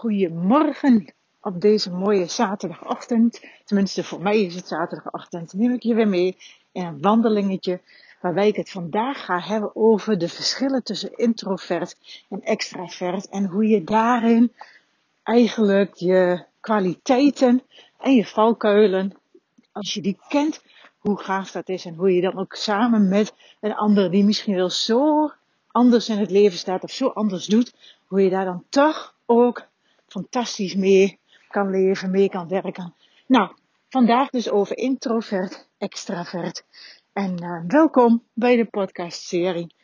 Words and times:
Goedemorgen 0.00 1.14
op 1.40 1.60
deze 1.60 1.90
mooie 1.90 2.26
zaterdagochtend. 2.26 3.40
Tenminste, 3.64 4.04
voor 4.04 4.22
mij 4.22 4.40
is 4.40 4.54
het 4.54 4.68
zaterdagochtend. 4.68 5.52
Neem 5.52 5.72
ik 5.72 5.82
je 5.82 5.94
weer 5.94 6.08
mee 6.08 6.36
in 6.72 6.84
een 6.84 7.00
wandelingetje 7.00 7.80
waarbij 8.20 8.48
ik 8.48 8.56
het 8.56 8.70
vandaag 8.70 9.24
ga 9.24 9.40
hebben 9.40 9.76
over 9.76 10.18
de 10.18 10.28
verschillen 10.28 10.82
tussen 10.82 11.16
introvert 11.16 11.96
en 12.28 12.42
extravert 12.42 13.28
en 13.28 13.46
hoe 13.46 13.66
je 13.66 13.84
daarin 13.84 14.52
eigenlijk 15.22 15.94
je 15.94 16.44
kwaliteiten 16.60 17.62
en 17.98 18.14
je 18.14 18.26
valkuilen, 18.26 19.12
als 19.72 19.94
je 19.94 20.00
die 20.00 20.18
kent, 20.28 20.62
hoe 20.98 21.18
gaaf 21.18 21.50
dat 21.50 21.68
is 21.68 21.84
en 21.84 21.94
hoe 21.94 22.14
je 22.14 22.20
dan 22.20 22.38
ook 22.38 22.54
samen 22.54 23.08
met 23.08 23.34
een 23.60 23.74
ander 23.74 24.10
die 24.10 24.24
misschien 24.24 24.54
wel 24.54 24.70
zo 24.70 25.32
anders 25.66 26.08
in 26.08 26.18
het 26.18 26.30
leven 26.30 26.58
staat 26.58 26.82
of 26.82 26.90
zo 26.90 27.08
anders 27.08 27.46
doet, 27.46 27.74
hoe 28.06 28.22
je 28.22 28.30
daar 28.30 28.44
dan 28.44 28.64
toch 28.68 29.14
ook 29.26 29.68
fantastisch 30.10 30.74
mee 30.74 31.18
kan 31.48 31.70
leven, 31.70 32.10
mee 32.10 32.28
kan 32.28 32.48
werken. 32.48 32.94
Nou, 33.26 33.50
vandaag 33.88 34.30
dus 34.30 34.50
over 34.50 34.76
introvert, 34.76 35.68
extravert. 35.78 36.64
En 37.12 37.42
uh, 37.42 37.62
welkom 37.66 38.24
bij 38.32 38.56
de 38.56 38.64
podcastserie 38.64 39.74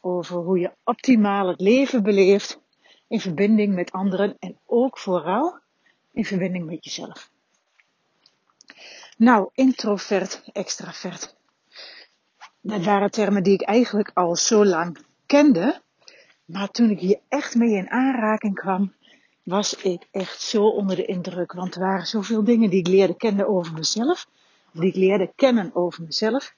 over 0.00 0.36
hoe 0.36 0.58
je 0.58 0.72
optimaal 0.84 1.48
het 1.48 1.60
leven 1.60 2.02
beleeft 2.02 2.60
in 3.08 3.20
verbinding 3.20 3.74
met 3.74 3.92
anderen 3.92 4.36
en 4.38 4.58
ook 4.66 4.98
vooral 4.98 5.58
in 6.12 6.24
verbinding 6.24 6.66
met 6.66 6.84
jezelf. 6.84 7.30
Nou, 9.16 9.48
introvert, 9.54 10.42
extravert. 10.52 11.36
Dat 12.60 12.84
waren 12.84 13.10
termen 13.10 13.42
die 13.42 13.52
ik 13.52 13.62
eigenlijk 13.62 14.10
al 14.14 14.36
zo 14.36 14.64
lang 14.64 14.98
kende. 15.26 15.80
Maar 16.44 16.70
toen 16.70 16.90
ik 16.90 16.98
hier 16.98 17.20
echt 17.28 17.54
mee 17.54 17.74
in 17.74 17.90
aanraking 17.90 18.54
kwam, 18.54 18.92
was 19.42 19.74
ik 19.74 20.08
echt 20.10 20.40
zo 20.40 20.66
onder 20.66 20.96
de 20.96 21.04
indruk. 21.04 21.52
Want 21.52 21.74
er 21.74 21.80
waren 21.80 22.06
zoveel 22.06 22.44
dingen 22.44 22.70
die 22.70 22.78
ik 22.78 22.86
leerde 22.86 23.16
kennen 23.16 23.48
over 23.48 23.72
mezelf. 23.72 24.26
Die 24.72 24.88
ik 24.88 24.94
leerde 24.94 25.32
kennen 25.36 25.70
over 25.74 26.02
mezelf. 26.02 26.54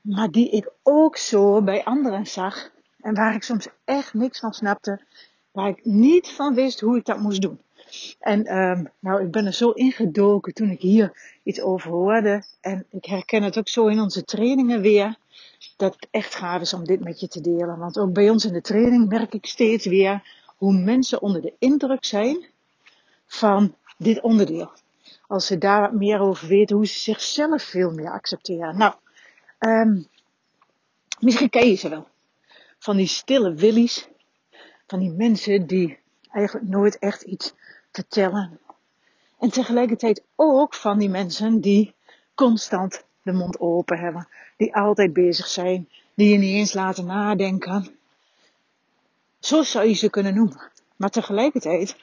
Maar 0.00 0.30
die 0.30 0.50
ik 0.50 0.70
ook 0.82 1.16
zo 1.16 1.62
bij 1.62 1.84
anderen 1.84 2.26
zag. 2.26 2.70
En 3.00 3.14
waar 3.14 3.34
ik 3.34 3.42
soms 3.42 3.68
echt 3.84 4.14
niks 4.14 4.38
van 4.38 4.52
snapte. 4.52 5.00
Waar 5.52 5.68
ik 5.68 5.84
niet 5.84 6.28
van 6.28 6.54
wist 6.54 6.80
hoe 6.80 6.96
ik 6.96 7.04
dat 7.04 7.18
moest 7.18 7.42
doen. 7.42 7.60
En 8.20 8.56
um, 8.56 8.90
nou, 8.98 9.22
ik 9.22 9.30
ben 9.30 9.46
er 9.46 9.52
zo 9.52 9.70
ingedoken 9.70 10.54
toen 10.54 10.70
ik 10.70 10.80
hier 10.80 11.38
iets 11.42 11.60
over 11.60 11.90
hoorde. 11.90 12.42
En 12.60 12.86
ik 12.90 13.04
herken 13.04 13.42
het 13.42 13.58
ook 13.58 13.68
zo 13.68 13.86
in 13.86 14.00
onze 14.00 14.24
trainingen 14.24 14.80
weer. 14.80 15.16
Dat 15.76 15.94
het 15.94 16.08
echt 16.10 16.34
gaaf 16.34 16.60
is 16.60 16.74
om 16.74 16.84
dit 16.84 17.00
met 17.00 17.20
je 17.20 17.28
te 17.28 17.40
delen. 17.40 17.78
Want 17.78 17.98
ook 17.98 18.12
bij 18.12 18.30
ons 18.30 18.44
in 18.44 18.52
de 18.52 18.60
training 18.60 19.08
merk 19.08 19.34
ik 19.34 19.46
steeds 19.46 19.86
weer 19.86 20.22
hoe 20.58 20.72
mensen 20.72 21.22
onder 21.22 21.42
de 21.42 21.54
indruk 21.58 22.04
zijn 22.04 22.46
van 23.26 23.74
dit 23.96 24.20
onderdeel. 24.20 24.70
Als 25.26 25.46
ze 25.46 25.58
daar 25.58 25.94
meer 25.94 26.20
over 26.20 26.48
weten, 26.48 26.76
hoe 26.76 26.86
ze 26.86 26.98
zichzelf 26.98 27.62
veel 27.62 27.90
meer 27.90 28.10
accepteren. 28.10 28.76
Nou, 28.76 28.94
um, 29.58 30.06
misschien 31.20 31.50
ken 31.50 31.68
je 31.68 31.74
ze 31.74 31.88
wel. 31.88 32.08
Van 32.78 32.96
die 32.96 33.06
stille 33.06 33.54
willies. 33.54 34.08
Van 34.86 34.98
die 34.98 35.10
mensen 35.10 35.66
die 35.66 35.98
eigenlijk 36.30 36.68
nooit 36.68 36.98
echt 36.98 37.22
iets 37.22 37.54
vertellen. 37.92 38.60
En 39.38 39.50
tegelijkertijd 39.50 40.22
ook 40.36 40.74
van 40.74 40.98
die 40.98 41.08
mensen 41.08 41.60
die 41.60 41.94
constant 42.34 43.04
de 43.22 43.32
mond 43.32 43.60
open 43.60 43.98
hebben. 43.98 44.28
Die 44.56 44.74
altijd 44.74 45.12
bezig 45.12 45.46
zijn. 45.46 45.88
Die 46.14 46.28
je 46.28 46.38
niet 46.38 46.54
eens 46.54 46.72
laten 46.72 47.06
nadenken. 47.06 47.97
Zo 49.40 49.62
zou 49.62 49.88
je 49.88 49.94
ze 49.94 50.10
kunnen 50.10 50.34
noemen. 50.34 50.70
Maar 50.96 51.10
tegelijkertijd 51.10 51.96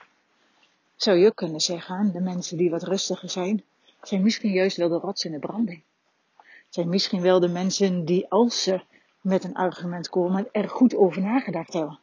zou 0.96 1.18
je 1.18 1.28
ook 1.28 1.36
kunnen 1.36 1.62
zeggen, 1.62 2.12
de 2.12 2.22
mensen 2.22 2.58
die 2.58 2.70
wat 2.70 2.84
rustiger 2.84 3.30
zijn, 3.30 3.64
zijn 4.02 4.24
misschien 4.24 4.52
juist 4.52 4.78
wel 4.78 4.90
de 4.90 4.98
rots 4.98 5.26
in 5.26 5.32
de 5.32 5.40
branding. 5.40 5.82
Zijn 6.70 6.90
misschien 6.90 7.22
wel 7.22 7.40
de 7.40 7.48
mensen 7.48 8.06
die 8.06 8.30
als 8.30 8.64
ze 8.64 8.82
met 9.22 9.44
een 9.44 9.56
argument 9.56 10.10
komen, 10.10 10.48
er 10.52 10.70
goed 10.70 10.96
over 10.96 11.22
nagedacht 11.22 11.74
hebben. 11.74 12.00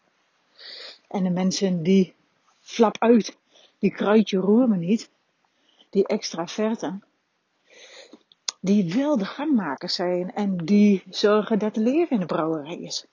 En 1.09 1.23
de 1.23 1.31
mensen 1.31 1.83
die 1.83 2.15
flap 2.61 2.97
uit, 2.99 3.37
die 3.79 3.93
kruidje 3.93 4.39
roer 4.39 4.69
me 4.69 4.77
niet, 4.77 5.11
die 5.91 6.07
extraverten, 6.07 7.05
die 8.61 8.95
wel 8.95 9.19
de 9.19 9.25
gangmakers 9.25 9.95
zijn 9.95 10.35
en 10.35 10.57
die 10.57 11.03
zorgen 11.11 11.59
dat 11.59 11.75
het 11.75 11.85
leven 11.85 12.11
in 12.11 12.21
de 12.21 12.27
brouwerij 12.27 12.77
is. 12.77 13.07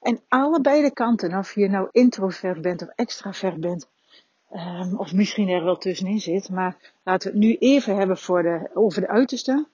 En 0.00 0.20
allebei 0.28 0.82
de 0.82 0.92
kanten, 0.92 1.38
of 1.38 1.54
je 1.54 1.68
nou 1.68 1.88
introvert 1.92 2.62
bent 2.62 2.82
of 2.82 2.88
extravert 2.88 3.60
bent, 3.60 3.88
um, 4.52 4.98
of 4.98 5.12
misschien 5.12 5.48
er 5.48 5.64
wel 5.64 5.76
tussenin 5.76 6.20
zit, 6.20 6.50
maar 6.50 6.76
laten 7.02 7.32
we 7.32 7.38
het 7.38 7.46
nu 7.46 7.56
even 7.56 7.96
hebben 7.96 8.18
voor 8.18 8.42
de, 8.42 8.70
over 8.74 9.00
de 9.00 9.08
uitersten. 9.08 9.68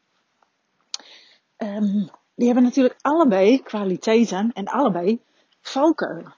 Um, 1.57 2.11
die 2.35 2.47
hebben 2.47 2.65
natuurlijk 2.65 2.99
allebei 3.01 3.63
kwaliteiten 3.63 4.51
en 4.53 4.67
allebei 4.67 5.21
valkuilen. 5.61 6.35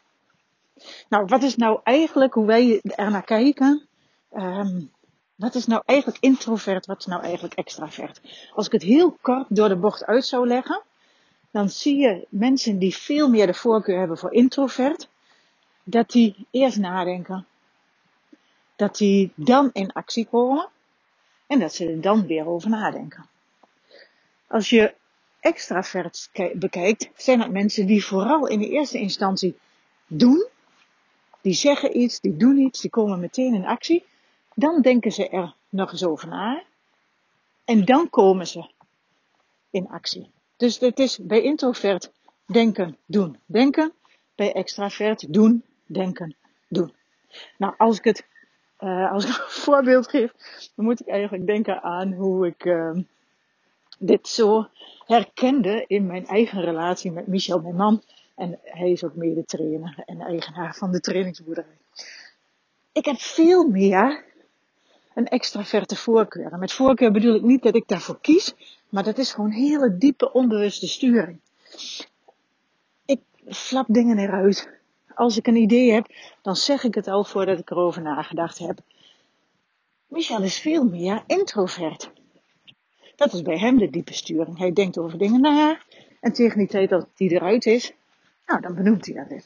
Nou, 1.09 1.25
wat 1.27 1.43
is 1.43 1.57
nou 1.57 1.81
eigenlijk 1.83 2.35
hoe 2.35 2.47
wij 2.47 2.81
er 2.83 3.11
naar 3.11 3.25
kijken? 3.25 3.89
Um, 4.33 4.93
wat 5.35 5.55
is 5.55 5.67
nou 5.67 5.83
eigenlijk 5.85 6.19
introvert? 6.21 6.87
Wat 6.87 6.99
is 6.99 7.07
nou 7.07 7.23
eigenlijk 7.23 7.55
extravert? 7.55 8.21
Als 8.55 8.67
ik 8.67 8.73
het 8.73 8.83
heel 8.83 9.17
kort 9.21 9.47
door 9.49 9.69
de 9.69 9.77
bocht 9.77 10.05
uit 10.05 10.25
zou 10.25 10.47
leggen, 10.47 10.83
dan 11.51 11.69
zie 11.69 11.97
je 11.97 12.27
mensen 12.29 12.79
die 12.79 12.97
veel 12.97 13.29
meer 13.29 13.47
de 13.47 13.55
voorkeur 13.55 13.99
hebben 13.99 14.19
voor 14.19 14.33
introvert, 14.33 15.09
dat 15.85 16.11
die 16.11 16.47
eerst 16.51 16.79
nadenken. 16.79 17.47
Dat 18.77 18.97
die 18.97 19.33
dan 19.35 19.71
in 19.73 19.93
actie 19.93 20.27
komen 20.27 20.69
en 21.47 21.59
dat 21.59 21.75
ze 21.75 21.89
er 21.89 22.01
dan 22.01 22.27
weer 22.27 22.47
over 22.47 22.71
nadenken. 22.71 23.27
Als 24.47 24.71
je 24.71 24.95
extravert 25.41 26.31
bekijkt, 26.55 27.11
zijn 27.17 27.41
het 27.41 27.51
mensen 27.51 27.87
die 27.87 28.05
vooral 28.05 28.47
in 28.47 28.59
de 28.59 28.69
eerste 28.69 28.99
instantie 28.99 29.59
doen. 30.07 30.47
Die 31.41 31.55
zeggen 31.55 31.99
iets, 31.99 32.21
die 32.21 32.37
doen 32.37 32.59
iets, 32.59 32.81
die 32.81 32.91
komen 32.91 33.21
meteen 33.21 33.55
in 33.55 33.67
actie. 33.67 34.05
Dan 34.55 34.81
denken 34.83 35.13
ze 35.13 35.29
er 35.29 35.55
nog 35.69 35.93
eens 35.93 36.05
over 36.05 36.29
na. 36.29 36.63
En 37.65 37.85
dan 37.85 38.11
komen 38.11 38.47
ze 38.47 38.71
in 39.71 39.89
actie. 39.89 40.31
Dus 40.59 40.79
het 40.79 40.99
is 40.99 41.19
bij 41.19 41.43
introvert 41.43 42.13
denken, 42.47 42.97
doen, 43.07 43.39
denken. 43.47 43.93
Bij 44.35 44.53
extravert 44.53 45.33
doen, 45.33 45.63
denken, 45.87 46.37
doen. 46.69 46.93
Nou, 47.57 47.75
als 47.77 47.99
ik 47.99 48.05
het, 48.05 48.27
uh, 48.81 49.13
als 49.13 49.25
ik 49.25 49.31
een 49.37 49.51
voorbeeld 49.51 50.09
geef, 50.09 50.33
dan 50.75 50.85
moet 50.85 51.01
ik 51.01 51.07
eigenlijk 51.07 51.47
denken 51.47 51.83
aan 51.83 52.13
hoe 52.13 52.47
ik 52.47 52.65
uh, 52.65 52.91
dit 53.99 54.29
zo 54.29 54.69
herkende 55.07 55.85
in 55.87 56.07
mijn 56.07 56.27
eigen 56.27 56.61
relatie 56.61 57.11
met 57.11 57.27
Michel, 57.27 57.61
mijn 57.61 57.77
man. 57.77 58.03
En 58.35 58.59
hij 58.63 58.91
is 58.91 59.05
ook 59.05 59.15
mede 59.15 59.45
trainer 59.45 60.03
en 60.07 60.21
eigenaar 60.21 60.75
van 60.75 60.93
de 60.93 61.01
trainingsboerderij. 61.01 61.79
Ik 62.93 63.05
heb 63.05 63.17
veel 63.19 63.69
meer 63.69 64.25
een 65.15 65.29
extraverte 65.29 65.97
voorkeur. 65.97 66.53
En 66.53 66.59
met 66.59 66.73
voorkeur 66.73 67.13
bedoel 67.13 67.35
ik 67.35 67.43
niet 67.43 67.63
dat 67.63 67.75
ik 67.75 67.89
daarvoor 67.89 68.21
kies, 68.21 68.55
maar 68.89 69.03
dat 69.05 69.19
is 69.19 69.33
gewoon 69.33 69.51
hele 69.51 69.99
diepe 69.99 70.33
onbewuste 70.33 70.87
sturing. 70.87 71.41
Ik 73.05 73.21
flap 73.49 73.87
dingen 73.89 74.19
eruit. 74.19 74.77
Als 75.15 75.37
ik 75.37 75.47
een 75.47 75.57
idee 75.57 75.93
heb, 75.93 76.07
dan 76.43 76.57
zeg 76.57 76.85
ik 76.85 76.95
het 76.95 77.09
al 77.09 77.25
voordat 77.25 77.59
ik 77.59 77.71
erover 77.71 78.03
nagedacht 78.03 78.59
heb. 78.59 78.79
Michel 80.07 80.43
is 80.43 80.59
veel 80.59 80.85
meer 80.85 81.23
introvert. 81.27 82.11
Dat 83.17 83.33
is 83.33 83.43
bij 83.43 83.59
hem 83.59 83.79
de 83.79 83.91
diepe 83.91 84.15
sturing. 84.15 84.59
Hij 84.59 84.73
denkt 84.73 84.99
over 84.99 85.19
dingen 85.19 85.41
na. 85.41 85.81
En 86.21 86.33
tegen 86.33 86.59
die 86.59 86.69
tijd 86.69 86.89
dat 86.89 87.07
hij 87.17 87.29
eruit 87.29 87.67
is, 87.67 87.93
nou, 88.47 88.61
dan 88.61 88.75
benoemt 88.75 89.07
hij 89.07 89.15
dat 89.15 89.27
weer. 89.29 89.45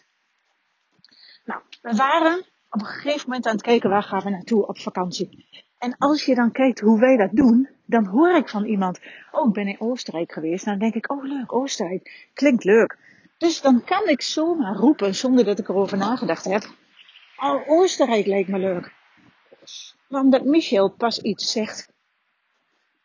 Nou, 1.44 1.60
we 1.82 1.96
waren 1.96 2.38
op 2.70 2.80
een 2.80 2.86
gegeven 2.86 3.28
moment 3.28 3.46
aan 3.46 3.52
het 3.52 3.62
kijken 3.62 3.90
waar 3.90 4.02
gaan 4.02 4.22
we 4.22 4.30
naartoe 4.30 4.66
op 4.66 4.78
vakantie. 4.78 5.46
En 5.82 5.96
als 5.98 6.24
je 6.24 6.34
dan 6.34 6.52
kijkt 6.52 6.80
hoe 6.80 7.00
wij 7.00 7.16
dat 7.16 7.30
doen, 7.32 7.68
dan 7.86 8.06
hoor 8.06 8.36
ik 8.36 8.48
van 8.48 8.64
iemand, 8.64 9.00
oh 9.32 9.48
ik 9.48 9.52
ben 9.52 9.68
in 9.68 9.80
Oostenrijk 9.80 10.32
geweest. 10.32 10.64
Dan 10.64 10.78
denk 10.78 10.94
ik, 10.94 11.10
oh 11.10 11.24
leuk, 11.24 11.52
Oostenrijk, 11.52 12.28
klinkt 12.34 12.64
leuk. 12.64 12.98
Dus 13.38 13.60
dan 13.60 13.84
kan 13.84 14.08
ik 14.08 14.22
zomaar 14.22 14.76
roepen, 14.76 15.14
zonder 15.14 15.44
dat 15.44 15.58
ik 15.58 15.68
erover 15.68 15.98
nagedacht 15.98 16.44
heb, 16.44 16.62
oh 17.36 17.68
Oostenrijk 17.68 18.26
lijkt 18.26 18.48
me 18.48 18.58
leuk. 18.58 18.92
Omdat 20.08 20.44
Michel 20.44 20.90
pas 20.90 21.18
iets 21.18 21.52
zegt 21.52 21.92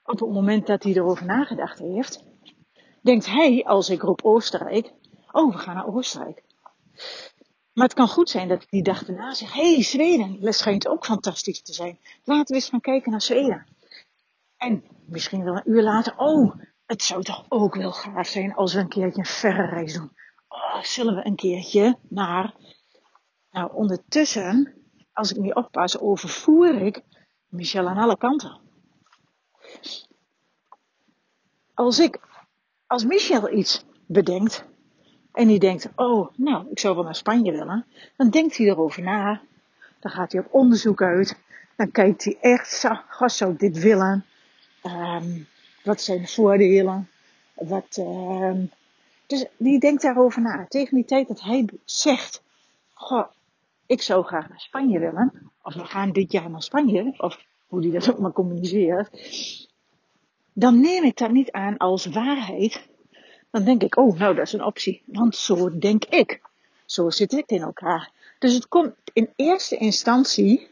op 0.03 0.19
het 0.19 0.29
moment 0.29 0.67
dat 0.67 0.83
hij 0.83 0.93
erover 0.93 1.25
nagedacht 1.25 1.79
heeft, 1.79 2.23
denkt 3.01 3.25
hij, 3.25 3.63
als 3.65 3.89
ik 3.89 4.01
roep 4.01 4.23
Oostenrijk, 4.23 4.91
oh 5.31 5.53
we 5.53 5.57
gaan 5.57 5.75
naar 5.75 5.95
Oostenrijk. 5.95 6.43
Maar 7.77 7.85
het 7.85 7.95
kan 7.95 8.07
goed 8.07 8.29
zijn 8.29 8.47
dat 8.47 8.63
ik 8.63 8.69
die 8.69 8.83
dag 8.83 9.05
daarna 9.05 9.33
zeg, 9.33 9.53
hé 9.53 9.73
hey, 9.73 9.83
Zweden, 9.83 10.41
dat 10.41 10.55
schijnt 10.55 10.87
ook 10.87 11.05
fantastisch 11.05 11.61
te 11.61 11.73
zijn. 11.73 11.99
Laten 12.23 12.45
we 12.47 12.53
eens 12.53 12.69
gaan 12.69 12.81
kijken 12.81 13.11
naar 13.11 13.21
Zweden. 13.21 13.67
En 14.57 14.83
misschien 15.05 15.43
wel 15.43 15.55
een 15.55 15.71
uur 15.71 15.83
later, 15.83 16.17
oh, 16.17 16.55
het 16.85 17.03
zou 17.03 17.23
toch 17.23 17.45
ook 17.49 17.75
wel 17.75 17.91
gaaf 17.91 18.27
zijn 18.27 18.55
als 18.55 18.73
we 18.73 18.79
een 18.79 18.87
keertje 18.87 19.19
een 19.19 19.25
verre 19.25 19.65
reis 19.65 19.93
doen. 19.93 20.11
Oh, 20.47 20.81
zullen 20.81 21.15
we 21.15 21.25
een 21.25 21.35
keertje 21.35 21.97
naar... 22.09 22.55
Nou, 23.51 23.73
ondertussen 23.73 24.73
als 25.13 25.31
ik 25.31 25.37
niet 25.37 25.55
oppas, 25.55 25.99
overvoer 25.99 26.81
ik 26.81 27.01
Michel 27.47 27.87
aan 27.87 27.97
alle 27.97 28.17
kanten. 28.17 28.59
Als 31.73 31.99
ik, 31.99 32.19
als 32.87 33.05
Michel 33.05 33.51
iets 33.51 33.83
bedenkt, 34.07 34.66
en 35.37 35.47
die 35.47 35.59
denkt, 35.59 35.89
oh, 35.95 36.27
nou, 36.35 36.67
ik 36.71 36.79
zou 36.79 36.95
wel 36.95 37.03
naar 37.03 37.15
Spanje 37.15 37.51
willen, 37.51 37.85
dan 38.15 38.29
denkt 38.29 38.57
hij 38.57 38.67
erover 38.67 39.03
na. 39.03 39.41
Dan 39.99 40.11
gaat 40.11 40.31
hij 40.31 40.41
op 40.41 40.53
onderzoek 40.53 41.01
uit. 41.01 41.37
Dan 41.75 41.91
kijkt 41.91 42.23
hij 42.23 42.37
echt, 42.41 42.69
zo, 42.69 42.89
zou 43.25 43.51
ik 43.51 43.59
dit 43.59 43.79
willen? 43.79 44.25
Um, 44.83 45.47
wat 45.83 46.01
zijn 46.01 46.21
de 46.21 46.27
voordelen? 46.27 47.09
Wat, 47.53 47.97
um, 47.99 48.71
dus 49.27 49.45
die 49.57 49.79
denkt 49.79 50.01
daarover 50.01 50.41
na. 50.41 50.65
Tegen 50.69 50.95
die 50.95 51.05
tijd 51.05 51.27
dat 51.27 51.41
hij 51.41 51.69
zegt, 51.85 52.41
goh, 52.93 53.27
ik 53.85 54.01
zou 54.01 54.25
graag 54.25 54.49
naar 54.49 54.59
Spanje 54.59 54.99
willen. 54.99 55.51
Of 55.61 55.73
we 55.73 55.85
gaan 55.85 56.11
dit 56.11 56.31
jaar 56.31 56.49
naar 56.49 56.63
Spanje. 56.63 57.13
Of 57.17 57.45
hoe 57.67 57.81
die 57.81 57.91
dat 57.91 58.11
ook 58.11 58.19
maar 58.19 58.31
communiceert. 58.31 59.09
Dan 60.53 60.79
neem 60.79 61.03
ik 61.03 61.17
dat 61.17 61.31
niet 61.31 61.51
aan 61.51 61.77
als 61.77 62.05
waarheid. 62.05 62.87
Dan 63.57 63.65
denk 63.65 63.83
ik, 63.83 63.97
oh, 63.97 64.17
nou, 64.17 64.35
dat 64.35 64.45
is 64.45 64.53
een 64.53 64.63
optie. 64.63 65.03
Want 65.05 65.35
zo 65.35 65.77
denk 65.77 66.05
ik. 66.05 66.41
Zo 66.85 67.09
zit 67.09 67.31
ik 67.33 67.49
in 67.49 67.61
elkaar. 67.61 68.11
Dus 68.39 68.53
het 68.53 68.67
komt 68.67 68.93
in 69.13 69.29
eerste 69.35 69.77
instantie 69.77 70.67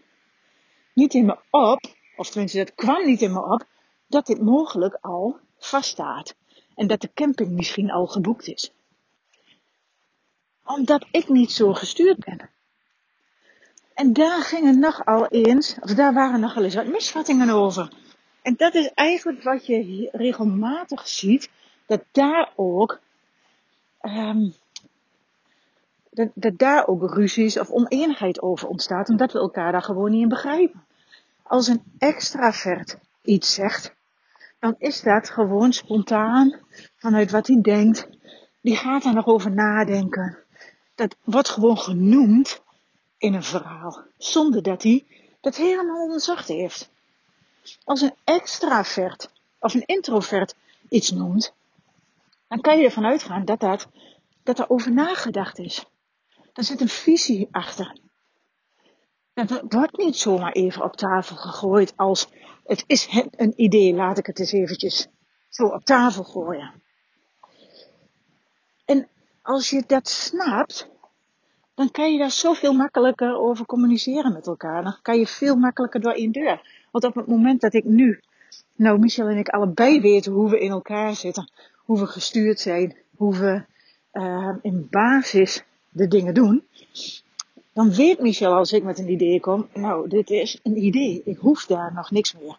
niet 0.94 1.14
in 1.14 1.26
me 1.26 1.38
op, 1.50 1.86
of 2.16 2.30
tenminste, 2.30 2.58
dat 2.58 2.76
kwam 2.76 3.06
niet 3.06 3.22
in 3.22 3.34
me 3.34 3.44
op, 3.44 3.66
dat 4.08 4.26
dit 4.26 4.42
mogelijk 4.42 4.98
al 5.02 5.40
vaststaat. 5.58 6.36
En 6.76 6.88
dat 6.88 7.02
de 7.02 7.10
camping 7.14 7.50
misschien 7.50 7.92
al 7.92 8.08
geboekt 8.08 8.48
is. 8.48 8.72
Omdat 10.66 11.06
ik 11.12 11.30
niet 11.30 11.52
zo 11.52 11.74
gestuurd 11.74 12.26
ben. 12.26 12.50
En 13.94 14.14
daar 14.14 14.42
gingen 14.42 14.80
nogal 14.80 15.28
eens, 15.28 15.76
of 15.80 15.94
daar 15.94 16.14
waren 16.14 16.40
nogal 16.40 16.64
eens 16.64 16.76
wat 16.76 16.88
misvattingen 16.88 17.50
over. 17.50 17.92
En 18.42 18.54
dat 18.58 18.74
is 18.74 18.92
eigenlijk 18.94 19.44
wat 19.44 19.66
je 19.66 20.10
regelmatig 20.12 21.08
ziet, 21.08 21.50
dat 21.86 22.04
daar 22.12 22.52
ook, 22.56 23.00
um, 24.02 24.54
dat, 26.10 26.30
dat 26.34 26.58
daar 26.58 26.88
ook 26.88 27.14
ruzies 27.14 27.60
of 27.60 27.70
oneenigheid 27.70 28.42
over 28.42 28.68
ontstaat, 28.68 29.10
omdat 29.10 29.32
we 29.32 29.40
elkaar 29.40 29.72
daar 29.72 29.82
gewoon 29.82 30.12
niet 30.12 30.22
in 30.22 30.30
begrijpen. 30.30 30.84
Als 31.44 31.68
een 31.68 31.84
extravert 31.98 32.98
iets 33.22 33.54
zegt, 33.54 33.94
dan 34.60 34.76
is 34.78 35.02
dat 35.02 35.30
gewoon 35.30 35.74
spontaan 35.74 36.60
vanuit 36.96 37.32
wat 37.32 37.48
hij 37.48 37.62
denkt. 37.62 38.08
Die 38.62 38.76
gaat 38.76 39.04
daar 39.04 39.14
nog 39.14 39.26
over 39.26 39.52
nadenken. 39.52 40.38
Dat 40.96 41.16
wordt 41.24 41.50
gewoon 41.50 41.78
genoemd 41.78 42.62
in 43.18 43.34
een 43.34 43.44
verhaal, 43.44 44.02
zonder 44.18 44.64
dat 44.64 44.84
hij 44.84 45.06
dat 45.42 45.56
helemaal 45.56 46.02
onderzocht 46.02 46.48
heeft. 46.48 46.90
Als 47.84 48.02
een 48.02 48.14
extravert 48.24 49.30
of 49.60 49.74
een 49.74 49.86
introvert 49.86 50.56
iets 50.90 51.12
noemt, 51.12 51.54
dan 52.48 52.62
kan 52.62 52.78
je 52.78 52.86
ervan 52.86 53.06
uitgaan 53.06 53.46
dat, 53.46 53.60
dat, 53.60 53.88
dat 54.44 54.60
er 54.60 54.70
over 54.70 54.94
nagedacht 54.94 55.60
is. 55.60 55.86
Er 56.54 56.64
zit 56.64 56.82
een 56.82 56.90
visie 56.90 57.48
achter. 57.52 57.98
Dat 59.34 59.62
wordt 59.70 59.98
niet 59.98 60.16
zomaar 60.16 60.52
even 60.52 60.84
op 60.84 60.96
tafel 60.96 61.36
gegooid 61.36 61.94
als 61.96 62.28
het 62.66 62.84
is 62.88 63.28
een 63.32 63.54
idee, 63.56 63.94
laat 63.94 64.18
ik 64.18 64.26
het 64.26 64.40
eens 64.40 64.52
eventjes 64.52 65.08
zo 65.50 65.66
op 65.66 65.86
tafel 65.86 66.24
gooien. 66.24 66.84
En 68.86 69.08
als 69.42 69.70
je 69.70 69.84
dat 69.88 70.10
snapt, 70.10 70.90
dan 71.76 71.92
kan 71.92 72.12
je 72.12 72.20
daar 72.20 72.32
zoveel 72.32 72.74
makkelijker 72.74 73.38
over 73.38 73.66
communiceren 73.66 74.34
met 74.34 74.48
elkaar. 74.48 74.84
Dan 74.84 74.98
kan 75.02 75.20
je 75.20 75.28
veel 75.28 75.56
makkelijker 75.56 76.02
door 76.02 76.12
één 76.12 76.32
deur. 76.32 76.88
Want 76.92 77.04
op 77.04 77.16
het 77.16 77.28
moment 77.28 77.62
dat 77.62 77.74
ik 77.74 77.84
nu, 77.84 78.20
nou 78.76 79.00
Michel 79.00 79.28
en 79.28 79.38
ik 79.38 79.50
allebei 79.50 80.02
weten 80.02 80.32
hoe 80.32 80.50
we 80.50 80.60
in 80.60 80.72
elkaar 80.72 81.16
zitten, 81.16 81.52
hoe 81.86 82.00
we 82.00 82.06
gestuurd 82.08 82.60
zijn, 82.60 82.96
hoe 83.16 83.36
we 83.38 83.64
uh, 84.14 84.56
in 84.62 84.88
basis 84.90 85.64
de 85.90 86.08
dingen 86.08 86.34
doen, 86.34 86.64
dan 87.74 87.94
weet 87.94 88.20
Michel 88.20 88.54
als 88.54 88.72
ik 88.72 88.84
met 88.84 89.00
een 89.00 89.10
idee 89.10 89.40
kom, 89.40 89.68
nou 89.74 90.10
dit 90.10 90.30
is 90.30 90.60
een 90.64 90.84
idee, 90.84 91.22
ik 91.26 91.38
hoef 91.38 91.66
daar 91.66 91.94
nog 91.94 92.12
niks 92.12 92.34
meer. 92.34 92.58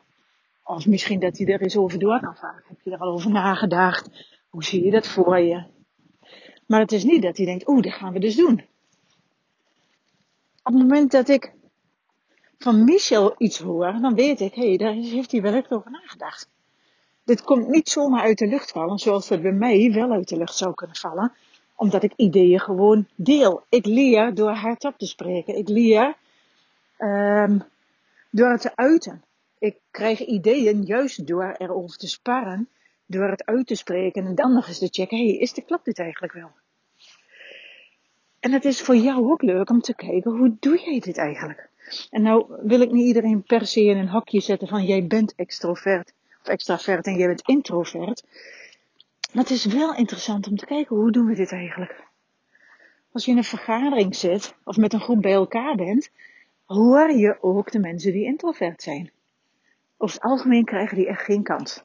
Of 0.64 0.86
misschien 0.86 1.20
dat 1.20 1.38
hij 1.38 1.46
er 1.46 1.60
eens 1.60 1.76
over 1.76 1.98
door 1.98 2.20
kan 2.20 2.36
vragen. 2.36 2.62
Heb 2.66 2.80
je 2.82 2.90
er 2.90 2.98
al 2.98 3.12
over 3.12 3.30
nagedacht? 3.30 4.08
Hoe 4.48 4.64
zie 4.64 4.84
je 4.84 4.90
dat 4.90 5.06
voor 5.06 5.38
je? 5.38 5.64
Maar 6.66 6.80
het 6.80 6.92
is 6.92 7.04
niet 7.04 7.22
dat 7.22 7.36
hij 7.36 7.46
denkt, 7.46 7.68
oeh, 7.68 7.82
dat 7.82 7.92
gaan 7.92 8.12
we 8.12 8.18
dus 8.18 8.36
doen. 8.36 8.64
Op 10.62 10.72
het 10.72 10.82
moment 10.82 11.10
dat 11.10 11.28
ik 11.28 11.52
van 12.58 12.84
Michel 12.84 13.34
iets 13.38 13.58
hoor, 13.58 13.98
dan 14.00 14.14
weet 14.14 14.40
ik, 14.40 14.54
hé, 14.54 14.68
hey, 14.68 14.76
daar 14.76 14.92
heeft 14.92 15.32
hij 15.32 15.42
wel 15.42 15.54
echt 15.54 15.72
over 15.72 15.90
nagedacht. 15.90 16.48
Dit 17.26 17.42
komt 17.42 17.68
niet 17.68 17.88
zomaar 17.88 18.22
uit 18.22 18.38
de 18.38 18.46
lucht 18.46 18.70
vallen, 18.70 18.98
zoals 18.98 19.28
het 19.28 19.42
bij 19.42 19.52
mij 19.52 19.92
wel 19.92 20.10
uit 20.10 20.28
de 20.28 20.36
lucht 20.36 20.56
zou 20.56 20.74
kunnen 20.74 20.96
vallen, 20.96 21.32
omdat 21.74 22.02
ik 22.02 22.12
ideeën 22.16 22.60
gewoon 22.60 23.06
deel. 23.14 23.62
Ik 23.68 23.86
leer 23.86 24.34
door 24.34 24.50
hardop 24.50 24.98
te 24.98 25.06
spreken. 25.06 25.56
Ik 25.56 25.68
leer 25.68 26.14
um, 26.98 27.62
door 28.30 28.50
het 28.50 28.60
te 28.60 28.76
uiten. 28.76 29.22
Ik 29.58 29.76
krijg 29.90 30.20
ideeën 30.20 30.82
juist 30.82 31.26
door 31.26 31.54
erover 31.58 31.96
te 31.98 32.08
sparren, 32.08 32.68
door 33.06 33.28
het 33.28 33.44
uit 33.44 33.66
te 33.66 33.74
spreken 33.74 34.26
en 34.26 34.34
dan 34.34 34.52
nog 34.52 34.68
eens 34.68 34.78
te 34.78 34.88
checken, 34.90 35.18
hey, 35.18 35.36
is 35.36 35.52
dit, 35.52 35.64
klopt 35.64 35.84
dit 35.84 35.98
eigenlijk 35.98 36.32
wel? 36.32 36.50
En 38.40 38.52
het 38.52 38.64
is 38.64 38.80
voor 38.80 38.96
jou 38.96 39.30
ook 39.30 39.42
leuk 39.42 39.70
om 39.70 39.80
te 39.80 39.94
kijken, 39.94 40.36
hoe 40.36 40.56
doe 40.60 40.78
jij 40.78 41.00
dit 41.00 41.16
eigenlijk? 41.16 41.68
En 42.10 42.22
nou 42.22 42.46
wil 42.62 42.80
ik 42.80 42.90
niet 42.90 43.06
iedereen 43.06 43.42
per 43.42 43.66
se 43.66 43.84
in 43.84 43.96
een 43.96 44.08
hokje 44.08 44.40
zetten 44.40 44.68
van 44.68 44.84
jij 44.84 45.06
bent 45.06 45.34
extrovert 45.34 46.14
extravert 46.48 47.06
en 47.06 47.16
jij 47.16 47.26
bent 47.26 47.48
introvert. 47.48 48.24
Maar 49.32 49.42
het 49.42 49.52
is 49.52 49.64
wel 49.64 49.94
interessant 49.94 50.46
om 50.48 50.56
te 50.56 50.66
kijken, 50.66 50.96
hoe 50.96 51.12
doen 51.12 51.26
we 51.26 51.34
dit 51.34 51.52
eigenlijk? 51.52 52.04
Als 53.12 53.24
je 53.24 53.30
in 53.30 53.36
een 53.36 53.44
vergadering 53.44 54.16
zit 54.16 54.54
of 54.64 54.76
met 54.76 54.92
een 54.92 55.00
groep 55.00 55.22
bij 55.22 55.32
elkaar 55.32 55.76
bent, 55.76 56.10
hoor 56.64 57.10
je 57.10 57.36
ook 57.40 57.70
de 57.70 57.78
mensen 57.78 58.12
die 58.12 58.24
introvert 58.24 58.82
zijn. 58.82 59.10
Over 59.96 60.14
het 60.14 60.24
algemeen 60.24 60.64
krijgen 60.64 60.96
die 60.96 61.06
echt 61.06 61.24
geen 61.24 61.42
kans. 61.42 61.84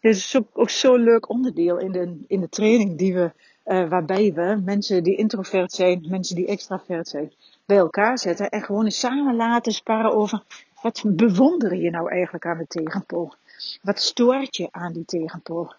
Dit 0.00 0.16
is 0.16 0.40
ook, 0.52 0.70
zo'n 0.70 1.02
leuk 1.02 1.28
onderdeel 1.28 1.78
in 1.78 1.92
de, 1.92 2.24
in 2.26 2.40
de 2.40 2.48
training 2.48 2.98
die 2.98 3.14
we 3.14 3.32
uh, 3.64 3.88
waarbij 3.88 4.32
we 4.32 4.60
mensen 4.64 5.02
die 5.02 5.16
introvert 5.16 5.72
zijn, 5.72 6.06
mensen 6.08 6.36
die 6.36 6.46
extravert 6.46 7.08
zijn, 7.08 7.32
bij 7.64 7.76
elkaar 7.76 8.18
zetten 8.18 8.50
en 8.50 8.62
gewoon 8.62 8.84
eens 8.84 8.98
samen 8.98 9.36
laten 9.36 9.72
sparren 9.72 10.12
over 10.12 10.42
wat 10.82 11.02
bewonder 11.06 11.74
je 11.76 11.90
nou 11.90 12.10
eigenlijk 12.10 12.46
aan 12.46 12.58
de 12.58 12.66
tegenpool? 12.66 13.34
Wat 13.82 14.00
stoort 14.00 14.56
je 14.56 14.68
aan 14.70 14.92
die 14.92 15.04
tegenpool? 15.04 15.74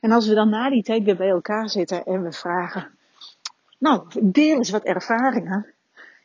En 0.00 0.12
als 0.12 0.28
we 0.28 0.34
dan 0.34 0.48
na 0.48 0.70
die 0.70 0.82
tijd 0.82 1.04
weer 1.04 1.16
bij 1.16 1.28
elkaar 1.28 1.68
zitten 1.68 2.04
en 2.04 2.22
we 2.22 2.32
vragen, 2.32 2.98
nou, 3.78 4.06
deel 4.20 4.56
eens 4.56 4.70
wat 4.70 4.84
ervaringen. 4.84 5.66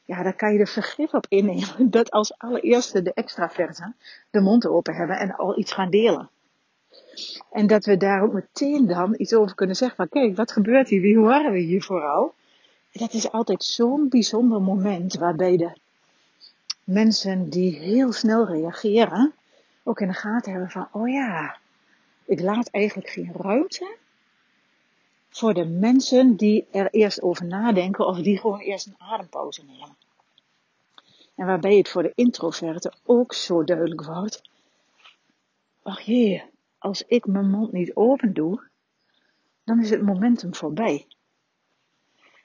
Ja, 0.05 0.23
dan 0.23 0.35
kan 0.35 0.53
je 0.53 0.59
er 0.59 0.67
vergif 0.67 1.13
op 1.13 1.25
innemen 1.29 1.89
dat 1.97 2.11
als 2.11 2.37
allereerste 2.37 3.01
de 3.01 3.13
extraverten 3.13 3.95
de 4.29 4.39
mond 4.39 4.67
open 4.67 4.95
hebben 4.95 5.19
en 5.19 5.35
al 5.35 5.57
iets 5.57 5.71
gaan 5.71 5.89
delen. 5.89 6.29
En 7.51 7.67
dat 7.67 7.85
we 7.85 7.97
daar 7.97 8.21
ook 8.21 8.33
meteen 8.33 8.87
dan 8.87 9.15
iets 9.17 9.33
over 9.33 9.55
kunnen 9.55 9.75
zeggen 9.75 9.97
van 9.97 10.09
kijk, 10.09 10.35
wat 10.35 10.51
gebeurt 10.51 10.89
hier? 10.89 11.01
Wie 11.01 11.17
horen 11.17 11.51
we 11.51 11.59
hier 11.59 11.83
vooral? 11.83 12.33
dat 12.91 13.13
is 13.13 13.31
altijd 13.31 13.63
zo'n 13.63 14.09
bijzonder 14.09 14.61
moment 14.61 15.15
waarbij 15.15 15.57
de 15.57 15.71
mensen 16.83 17.49
die 17.49 17.75
heel 17.75 18.11
snel 18.11 18.45
reageren 18.45 19.33
ook 19.89 19.99
in 19.99 20.07
de 20.07 20.13
gaten 20.13 20.51
hebben 20.51 20.69
van 20.69 20.87
oh 20.91 21.09
ja, 21.09 21.57
ik 22.25 22.39
laat 22.41 22.69
eigenlijk 22.69 23.09
geen 23.09 23.33
ruimte 23.33 23.97
voor 25.29 25.53
de 25.53 25.65
mensen 25.65 26.35
die 26.35 26.67
er 26.71 26.89
eerst 26.89 27.21
over 27.21 27.45
nadenken 27.45 28.05
of 28.07 28.17
die 28.17 28.39
gewoon 28.39 28.59
eerst 28.59 28.87
een 28.87 28.95
adempauze 28.97 29.63
nemen. 29.65 29.97
En 31.35 31.45
waarbij 31.45 31.77
het 31.77 31.89
voor 31.89 32.03
de 32.03 32.11
introverten 32.15 32.97
ook 33.05 33.33
zo 33.33 33.63
duidelijk 33.63 34.03
wordt. 34.03 34.41
Ach 35.83 36.01
jee, 36.01 36.43
als 36.77 37.03
ik 37.03 37.25
mijn 37.25 37.49
mond 37.49 37.71
niet 37.71 37.95
open 37.95 38.33
doe, 38.33 38.63
dan 39.63 39.81
is 39.81 39.89
het 39.89 40.01
momentum 40.01 40.55
voorbij. 40.55 41.07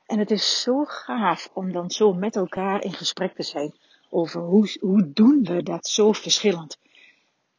En 0.06 0.18
het 0.18 0.30
is 0.30 0.60
zo 0.62 0.84
gaaf 0.84 1.50
om 1.52 1.72
dan 1.72 1.90
zo 1.90 2.12
met 2.12 2.36
elkaar 2.36 2.84
in 2.84 2.92
gesprek 2.92 3.34
te 3.34 3.42
zijn 3.42 3.74
over 4.10 4.40
hoe, 4.40 4.76
hoe 4.80 5.12
doen 5.12 5.42
we 5.42 5.62
dat 5.62 5.86
zo 5.86 6.12
verschillend. 6.12 6.78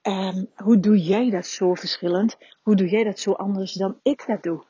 Um, 0.07 0.47
hoe 0.55 0.79
doe 0.79 0.97
jij 0.97 1.29
dat 1.29 1.47
zo 1.47 1.73
verschillend? 1.73 2.37
Hoe 2.61 2.75
doe 2.75 2.89
jij 2.89 3.03
dat 3.03 3.19
zo 3.19 3.31
anders 3.31 3.73
dan 3.73 3.99
ik 4.03 4.23
dat 4.27 4.43
doe? 4.43 4.63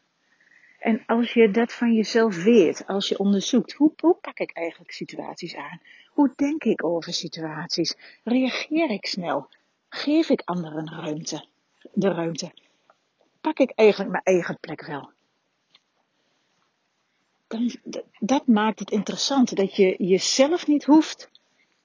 En 0.80 1.04
als 1.06 1.34
je 1.34 1.52
dat 1.52 1.74
van 1.74 1.94
jezelf 1.94 2.44
weet, 2.44 2.88
als 2.88 3.10
je 3.10 3.20
onderzoekt, 3.20 3.74
hoe, 3.74 4.18
pak 4.22 4.40
ik 4.40 4.52
eigenlijk 4.54 4.92
situaties 4.92 5.56
aan? 5.56 5.82
Hoe 6.10 6.34
denk 6.36 6.64
ik 6.64 6.84
over 6.84 7.14
situaties? 7.14 7.96
Reageer 8.24 8.90
ik 8.90 9.06
snel? 9.06 9.50
Geef 9.90 10.30
ik 10.30 10.42
anderen 10.46 10.90
ruimte? 10.90 11.46
de 11.94 12.10
ruimte. 12.10 12.52
Pak 13.42 13.60
ik 13.60 13.72
eigenlijk 13.76 14.12
mijn 14.12 14.24
eigen 14.24 14.58
plek 14.60 14.86
wel? 14.86 15.12
Dan, 17.48 17.72
dat 18.20 18.48
maakt 18.48 18.80
het 18.80 18.92
interessant 18.92 19.56
dat 19.56 19.76
je 19.76 19.96
jezelf 19.98 20.68
niet 20.68 20.84
hoeft 20.84 21.30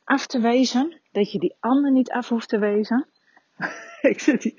af 0.05 0.27
te 0.27 0.41
wijzen, 0.41 1.01
dat 1.13 1.33
je 1.33 1.39
die 1.39 1.55
ander 1.61 1.93
niet 1.93 2.11
af 2.11 2.29
hoeft 2.29 2.49
te 2.49 2.59
wijzen. 2.59 3.07
ik 4.13 4.21
zit 4.21 4.55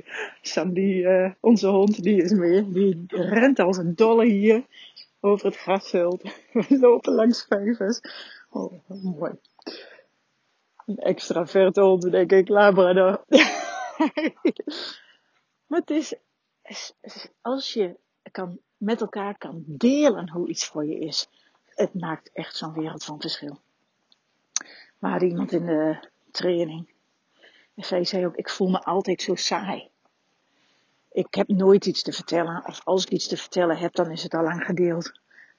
hier, 0.74 1.24
uh, 1.24 1.32
onze 1.40 1.68
hond, 1.68 2.04
die 2.04 2.22
is 2.22 2.32
mee. 2.32 2.72
Die 2.72 3.04
rent 3.08 3.60
als 3.60 3.78
een 3.78 3.96
dolle 3.96 4.26
hier 4.26 4.66
over 5.20 5.46
het 5.46 5.58
grasveld. 5.58 6.22
We 6.54 6.78
lopen 6.80 7.14
langs 7.14 7.46
vijvers. 7.46 8.00
Oh, 8.50 8.74
mooi. 8.88 9.32
Een 10.86 10.98
extra 10.98 11.48
verte 11.48 11.82
hond, 11.82 12.12
denk 12.12 12.32
ik, 12.32 12.48
Labrador. 12.48 13.24
maar 15.68 15.80
het 15.80 15.90
is, 15.90 16.14
als 17.42 17.74
je 17.74 17.96
kan, 18.32 18.60
met 18.78 19.02
elkaar 19.02 19.38
kan 19.38 19.64
delen 19.68 20.30
hoe 20.30 20.50
iets 20.50 20.66
voor 20.66 20.86
je 20.86 21.00
is, 21.00 21.28
het 21.66 21.94
maakt 21.94 22.32
echt 22.34 22.56
zo'n 22.56 22.74
wereld 22.74 23.04
van 23.04 23.22
verschil. 23.22 23.60
Maar 25.00 25.24
iemand 25.24 25.52
in 25.52 25.66
de 25.66 26.08
training. 26.32 26.91
En 27.76 27.84
zij 27.84 28.04
zei 28.04 28.26
ook, 28.26 28.36
ik 28.36 28.50
voel 28.50 28.70
me 28.70 28.84
altijd 28.84 29.22
zo 29.22 29.36
saai. 29.36 29.90
Ik 31.12 31.34
heb 31.34 31.48
nooit 31.48 31.86
iets 31.86 32.02
te 32.02 32.12
vertellen. 32.12 32.66
Of 32.66 32.82
als 32.84 33.04
ik 33.04 33.10
iets 33.10 33.28
te 33.28 33.38
vertellen 33.38 33.78
heb, 33.78 33.94
dan 33.94 34.12
is 34.12 34.24
het 34.24 34.34
al 34.34 34.44
lang 34.44 34.66
gedeeld 34.66 35.12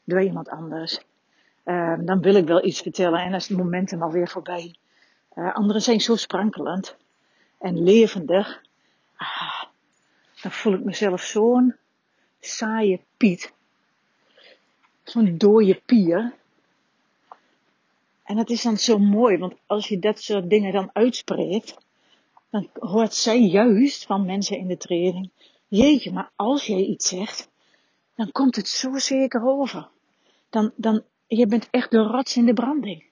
door 0.04 0.22
iemand 0.22 0.48
anders. 0.48 1.00
Um, 1.64 2.04
dan 2.04 2.20
wil 2.20 2.34
ik 2.34 2.46
wel 2.46 2.64
iets 2.64 2.80
vertellen 2.80 3.20
en 3.20 3.30
dan 3.30 3.38
is 3.38 3.48
het 3.48 3.58
momentum 3.58 4.02
alweer 4.02 4.28
voorbij. 4.28 4.74
Uh, 5.34 5.54
anderen 5.54 5.82
zijn 5.82 6.00
zo 6.00 6.16
sprankelend 6.16 6.96
en 7.58 7.82
levendig. 7.82 8.62
Ah, 9.16 9.62
dan 10.42 10.50
voel 10.50 10.74
ik 10.74 10.84
mezelf 10.84 11.22
zo'n 11.22 11.76
saaie 12.40 13.00
Piet. 13.16 13.52
Zo'n 15.02 15.38
dode 15.38 15.82
pier. 15.86 16.34
En 18.24 18.36
het 18.36 18.50
is 18.50 18.62
dan 18.62 18.76
zo 18.76 18.98
mooi, 18.98 19.38
want 19.38 19.54
als 19.66 19.88
je 19.88 19.98
dat 19.98 20.20
soort 20.20 20.50
dingen 20.50 20.72
dan 20.72 20.90
uitspreekt, 20.92 21.76
dan 22.52 22.68
hoort 22.78 23.14
zij 23.14 23.40
juist 23.40 24.06
van 24.06 24.26
mensen 24.26 24.58
in 24.58 24.66
de 24.66 24.76
training. 24.76 25.30
Jeetje, 25.68 26.12
maar 26.12 26.30
als 26.36 26.66
jij 26.66 26.84
iets 26.84 27.08
zegt, 27.08 27.50
dan 28.14 28.32
komt 28.32 28.56
het 28.56 28.68
zo 28.68 28.98
zeker 28.98 29.44
over. 29.46 29.88
Dan, 30.50 30.72
dan, 30.76 31.02
je 31.26 31.46
bent 31.46 31.68
echt 31.70 31.90
de 31.90 31.98
rots 31.98 32.36
in 32.36 32.46
de 32.46 32.52
branding. 32.52 33.04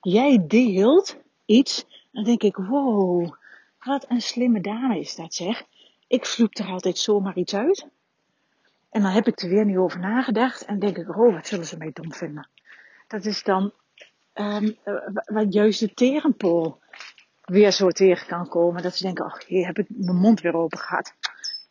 Jij 0.00 0.46
deelt 0.46 1.16
iets, 1.44 1.84
dan 2.12 2.24
denk 2.24 2.42
ik, 2.42 2.56
wow, 2.56 3.34
wat 3.78 4.04
een 4.08 4.20
slimme 4.20 4.60
dame 4.60 4.98
is 4.98 5.14
dat 5.14 5.34
zeg. 5.34 5.64
Ik 6.06 6.26
vloep 6.26 6.56
er 6.56 6.66
altijd 6.66 6.98
zomaar 6.98 7.36
iets 7.36 7.54
uit. 7.54 7.86
En 8.90 9.02
dan 9.02 9.10
heb 9.10 9.26
ik 9.26 9.40
er 9.40 9.48
weer 9.48 9.64
niet 9.64 9.76
over 9.76 10.00
nagedacht 10.00 10.64
en 10.64 10.78
denk 10.78 10.96
ik, 10.96 11.16
oh, 11.16 11.34
wat 11.34 11.46
zullen 11.46 11.66
ze 11.66 11.76
mij 11.76 11.90
dom 11.92 12.12
vinden. 12.12 12.48
Dat 13.08 13.24
is 13.24 13.42
dan 13.42 13.72
um, 14.34 14.76
wat 15.24 15.52
juist 15.52 15.80
de 15.80 15.94
tegenpool 15.94 16.78
weer 17.46 17.72
zo 17.72 17.90
tegen 17.90 18.26
kan 18.26 18.48
komen. 18.48 18.82
Dat 18.82 18.96
ze 18.96 19.02
denken, 19.02 19.24
ach, 19.24 19.46
hier 19.46 19.66
heb 19.66 19.78
ik 19.78 19.86
mijn 19.88 20.16
mond 20.16 20.40
weer 20.40 20.54
open 20.54 20.78
gehad. 20.78 21.12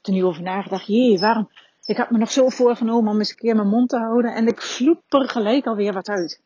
Toen 0.02 0.14
niet 0.14 0.24
over 0.24 0.42
nagedacht, 0.42 0.88
jee, 0.88 1.20
waarom? 1.20 1.50
Ik 1.86 1.98
had 1.98 2.10
me 2.10 2.18
nog 2.18 2.32
zo 2.32 2.50
voorgenomen 2.50 3.12
om 3.12 3.18
eens 3.18 3.30
een 3.30 3.36
keer 3.36 3.56
mijn 3.56 3.68
mond 3.68 3.90
te 3.90 3.98
houden 3.98 4.34
en 4.34 4.48
ik 4.48 4.62
vloep 4.62 5.14
er 5.14 5.30
gelijk 5.30 5.66
alweer 5.66 5.94
wat 5.94 6.10
uit. 6.10 6.42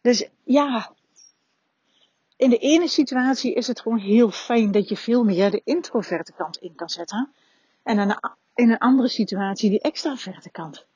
Dus 0.00 0.28
ja, 0.44 0.92
in 2.36 2.50
de 2.50 2.58
ene 2.58 2.88
situatie 2.88 3.54
is 3.54 3.66
het 3.66 3.80
gewoon 3.80 3.98
heel 3.98 4.30
fijn 4.30 4.72
dat 4.72 4.88
je 4.88 4.96
veel 4.96 5.24
meer 5.24 5.50
de 5.50 5.60
introverte 5.64 6.32
kant 6.32 6.56
in 6.56 6.74
kan 6.74 6.88
zetten. 6.88 7.32
En 7.82 8.18
in 8.54 8.70
een 8.70 8.78
andere 8.78 9.08
situatie 9.08 9.70
die 9.70 9.80
extraverte 9.80 10.50
kant. 10.50 10.86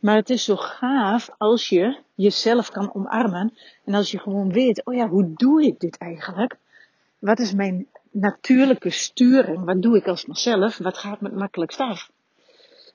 Maar 0.00 0.16
het 0.16 0.30
is 0.30 0.44
zo 0.44 0.56
gaaf 0.56 1.30
als 1.38 1.68
je 1.68 1.98
jezelf 2.14 2.70
kan 2.70 2.94
omarmen. 2.94 3.56
En 3.84 3.94
als 3.94 4.10
je 4.10 4.18
gewoon 4.18 4.52
weet, 4.52 4.84
oh 4.84 4.94
ja, 4.94 5.08
hoe 5.08 5.32
doe 5.34 5.62
ik 5.62 5.80
dit 5.80 5.98
eigenlijk? 5.98 6.56
Wat 7.18 7.38
is 7.38 7.52
mijn 7.52 7.86
natuurlijke 8.10 8.90
sturing? 8.90 9.64
Wat 9.64 9.82
doe 9.82 9.96
ik 9.96 10.06
als 10.06 10.26
mezelf? 10.26 10.78
Wat 10.78 10.98
gaat 10.98 11.20
me 11.20 11.30
makkelijkst 11.30 11.80
af? 11.80 12.10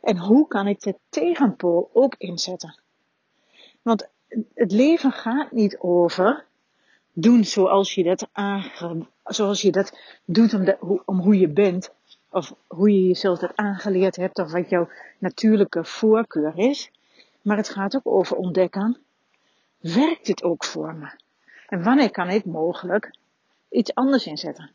En 0.01 0.17
hoe 0.17 0.47
kan 0.47 0.67
ik 0.67 0.81
de 0.81 0.95
tegenpool 1.09 1.89
ook 1.93 2.15
inzetten? 2.17 2.79
Want 3.81 4.07
het 4.53 4.71
leven 4.71 5.11
gaat 5.11 5.51
niet 5.51 5.77
over 5.79 6.45
doen 7.13 7.43
zoals 7.43 7.93
je 7.93 8.03
dat, 8.03 8.27
aange, 8.31 9.05
zoals 9.23 9.61
je 9.61 9.71
dat 9.71 9.97
doet 10.25 10.53
om, 10.53 10.65
de, 10.65 11.01
om 11.05 11.19
hoe 11.19 11.39
je 11.39 11.47
bent. 11.47 11.93
Of 12.29 12.55
hoe 12.67 12.91
je 12.91 13.07
jezelf 13.07 13.39
dat 13.39 13.55
aangeleerd 13.55 14.15
hebt 14.15 14.39
of 14.39 14.51
wat 14.51 14.69
jouw 14.69 14.89
natuurlijke 15.19 15.85
voorkeur 15.85 16.53
is. 16.55 16.91
Maar 17.45 17.57
het 17.57 17.69
gaat 17.69 17.95
ook 17.95 18.07
over 18.07 18.37
ontdekken, 18.37 18.97
werkt 19.79 20.25
dit 20.25 20.43
ook 20.43 20.63
voor 20.63 20.95
me? 20.95 21.09
En 21.67 21.83
wanneer 21.83 22.11
kan 22.11 22.29
ik 22.29 22.45
mogelijk 22.45 23.17
iets 23.69 23.93
anders 23.93 24.25
inzetten? 24.25 24.71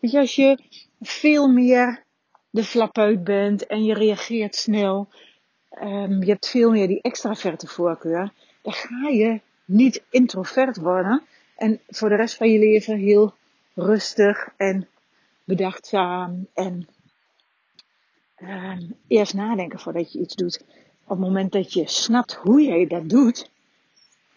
Weet 0.00 0.10
je, 0.10 0.18
als 0.18 0.34
je 0.34 0.58
veel 1.00 1.48
meer 1.48 2.02
de 2.50 2.64
flap 2.64 2.98
uit 2.98 3.24
bent 3.24 3.66
en 3.66 3.84
je 3.84 3.94
reageert 3.94 4.56
snel, 4.56 5.08
um, 5.82 6.22
je 6.22 6.30
hebt 6.30 6.48
veel 6.48 6.70
meer 6.70 6.86
die 6.86 7.02
extraverte 7.02 7.66
voorkeur, 7.66 8.32
dan 8.62 8.72
ga 8.72 9.08
je 9.08 9.40
niet 9.64 10.02
introvert 10.10 10.76
worden 10.76 11.22
en 11.56 11.80
voor 11.88 12.08
de 12.08 12.16
rest 12.16 12.36
van 12.36 12.50
je 12.50 12.58
leven 12.58 12.96
heel 12.96 13.34
rustig 13.74 14.48
en 14.56 14.88
bedachtzaam 15.44 16.46
en 16.54 16.88
um, 18.42 18.94
eerst 19.06 19.34
nadenken 19.34 19.78
voordat 19.78 20.12
je 20.12 20.18
iets 20.18 20.34
doet 20.34 20.64
op 21.12 21.18
het 21.18 21.26
moment 21.26 21.52
dat 21.52 21.72
je 21.72 21.88
snapt 21.88 22.34
hoe 22.34 22.62
jij 22.62 22.86
dat 22.86 23.08
doet, 23.08 23.50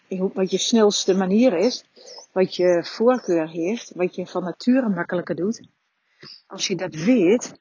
wat 0.08 0.50
je 0.50 0.58
snelste 0.58 1.14
manier 1.14 1.52
is, 1.52 1.84
wat 2.32 2.56
je 2.56 2.84
voorkeur 2.84 3.48
heeft, 3.48 3.92
wat 3.94 4.14
je 4.14 4.26
van 4.26 4.42
nature 4.42 4.88
makkelijker 4.88 5.34
doet, 5.34 5.68
als 6.46 6.66
je 6.66 6.76
dat 6.76 6.94
weet 6.94 7.60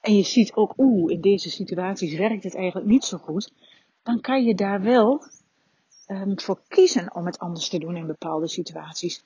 en 0.00 0.16
je 0.16 0.22
ziet 0.22 0.54
ook, 0.54 0.74
oeh, 0.76 1.12
in 1.12 1.20
deze 1.20 1.50
situaties 1.50 2.16
werkt 2.16 2.44
het 2.44 2.54
eigenlijk 2.54 2.86
niet 2.86 3.04
zo 3.04 3.18
goed, 3.18 3.52
dan 4.02 4.20
kan 4.20 4.44
je 4.44 4.54
daar 4.54 4.82
wel 4.82 5.24
um, 6.06 6.40
voor 6.40 6.60
kiezen 6.68 7.14
om 7.14 7.26
het 7.26 7.38
anders 7.38 7.68
te 7.68 7.78
doen 7.78 7.96
in 7.96 8.06
bepaalde 8.06 8.48
situaties. 8.48 9.24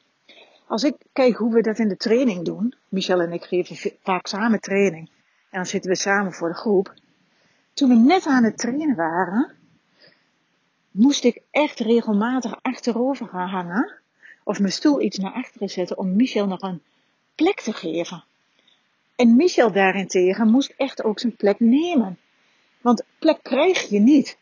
Als 0.67 0.83
ik 0.83 0.97
kijk 1.13 1.37
hoe 1.37 1.53
we 1.53 1.63
dat 1.63 1.79
in 1.79 1.89
de 1.89 1.97
training 1.97 2.45
doen, 2.45 2.75
Michel 2.89 3.21
en 3.21 3.33
ik 3.33 3.45
geven 3.45 3.93
vaak 4.03 4.27
samen 4.27 4.61
training. 4.61 5.09
En 5.51 5.61
dan 5.61 5.67
zitten 5.67 5.91
we 5.91 5.97
samen 5.97 6.33
voor 6.33 6.49
de 6.49 6.55
groep 6.55 6.95
toen 7.75 7.89
we 7.89 7.95
net 7.95 8.27
aan 8.27 8.45
het 8.45 8.59
trainen 8.59 8.97
waren, 8.97 9.53
moest 10.91 11.25
ik 11.25 11.41
echt 11.51 11.79
regelmatig 11.79 12.63
achterover 12.63 13.27
gaan 13.27 13.49
hangen. 13.49 13.93
Of 14.45 14.59
mijn 14.61 14.73
stoel 14.73 15.01
iets 15.01 15.19
naar 15.19 15.33
achteren 15.33 15.69
zetten 15.69 15.99
om 15.99 16.17
Michel 16.17 16.47
nog 16.47 16.61
een 16.61 16.83
plek 17.35 17.61
te 17.61 17.73
geven. 17.73 18.25
En 19.17 19.37
Michel 19.37 19.73
daarentegen 19.73 20.51
moest 20.51 20.75
echt 20.77 21.05
ook 21.05 21.19
zijn 21.19 21.37
plek 21.37 21.61
nemen. 21.61 22.19
Want 22.81 23.05
plek 23.19 23.39
krijg 23.43 23.89
je 23.89 23.99
niet. 23.99 24.39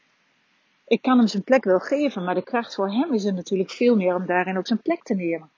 Ik 0.87 1.03
kan 1.03 1.19
hem 1.19 1.27
zijn 1.27 1.43
plek 1.43 1.65
wel 1.65 1.79
geven, 1.79 2.25
maar 2.25 2.35
de 2.35 2.43
kracht 2.43 2.75
voor 2.75 2.93
hem 2.93 3.13
is 3.13 3.25
er 3.25 3.35
natuurlijk 3.35 3.71
veel 3.71 3.97
meer 3.97 4.15
om 4.15 4.27
daarin 4.27 4.59
ook 4.59 4.67
zijn 4.67 4.83
plek 4.83 5.03
te 5.03 5.15
nemen. 5.15 5.51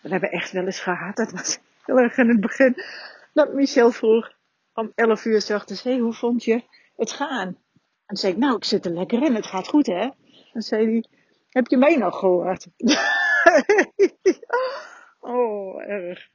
Dat 0.00 0.10
hebben 0.10 0.30
we 0.30 0.36
echt 0.36 0.52
wel 0.52 0.64
eens 0.64 0.80
gehad. 0.80 1.16
Dat 1.16 1.32
was 1.32 1.58
heel 1.84 1.98
erg 1.98 2.16
in 2.16 2.28
het 2.28 2.40
begin. 2.40 2.82
Dat 3.32 3.52
Michel 3.52 3.90
vroeg 3.90 4.32
om 4.74 4.92
11 4.94 5.24
uur 5.24 5.40
s 5.40 5.50
ochtends, 5.50 5.82
hé, 5.82 5.90
hey, 5.90 6.00
hoe 6.00 6.12
vond 6.12 6.44
je 6.44 6.62
het 6.96 7.12
gaan. 7.12 7.46
En 7.46 7.56
toen 8.06 8.16
zei 8.16 8.32
ik, 8.32 8.38
nou, 8.38 8.56
ik 8.56 8.64
zit 8.64 8.84
er 8.84 8.92
lekker 8.92 9.22
in, 9.22 9.34
het 9.34 9.46
gaat 9.46 9.68
goed, 9.68 9.86
hè? 9.86 10.08
Dan 10.52 10.62
zei 10.62 10.84
hij, 10.84 11.04
heb 11.50 11.66
je 11.66 11.76
mij 11.76 11.96
nog 11.96 12.18
gehoord? 12.18 12.66
oh, 15.20 15.88
erg. 15.88 16.28